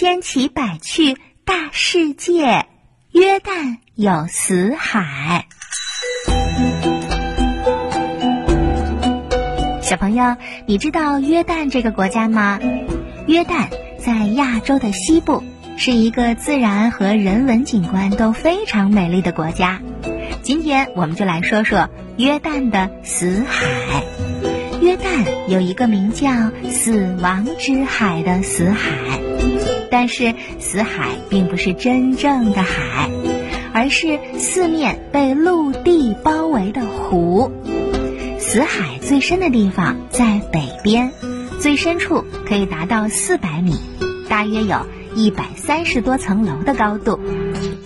[0.00, 2.64] 千奇百趣大世界，
[3.12, 5.44] 约旦有死海。
[9.82, 12.58] 小朋友，你知道约旦这个国家吗？
[13.26, 13.68] 约旦
[13.98, 15.44] 在亚洲的西部，
[15.76, 19.82] 是一个自然和人文景观都非常美丽的国家。
[20.40, 24.02] 今天我们就来说说约旦的死海。
[24.80, 26.30] 约旦有一个名叫
[26.72, 29.20] “死亡之海”的死海，
[29.90, 33.10] 但是死海并不是真正的海，
[33.72, 37.52] 而是四面被陆地包围的湖。
[38.38, 41.12] 死海最深的地方在北边，
[41.60, 43.74] 最深处可以达到四百米，
[44.28, 47.18] 大约有一百三十多层楼的高度；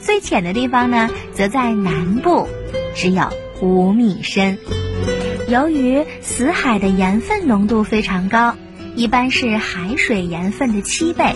[0.00, 2.46] 最浅的地方呢，则在南部，
[2.95, 3.24] 只有
[3.60, 4.59] 五米深。
[5.48, 8.54] 由于死海的盐分浓度非常高，
[8.96, 11.34] 一般是海水盐分的七倍，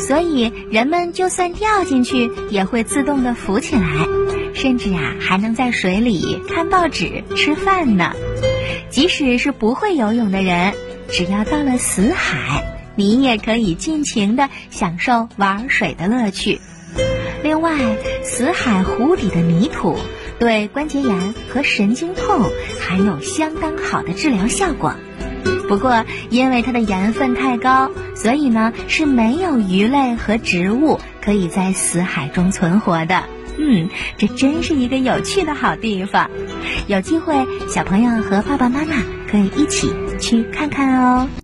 [0.00, 4.06] 所以人们就算掉进去也会自动的浮起来，
[4.54, 8.12] 甚至啊还能在水里看报纸、吃饭呢。
[8.88, 10.74] 即使是不会游泳的人，
[11.08, 12.62] 只要到了死海，
[12.94, 16.60] 你也可以尽情的享受玩水的乐趣。
[17.42, 17.76] 另外，
[18.22, 19.96] 死海湖底的泥土。
[20.38, 22.50] 对关节炎和神经痛
[22.80, 24.96] 还有相当好的治疗效果。
[25.68, 33.22] 不过，因为它的盐分太高，所以呢是没有鱼类和植物可以在死海中存活的。
[33.58, 36.30] 嗯，这真是一个有趣的好地方。
[36.86, 38.94] 有机会，小朋友和爸爸妈妈
[39.30, 41.28] 可以一起去看看哦。